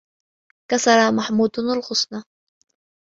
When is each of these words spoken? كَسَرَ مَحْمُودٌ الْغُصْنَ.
كَسَرَ 0.71 1.11
مَحْمُودٌ 1.15 1.59
الْغُصْنَ. 1.59 2.23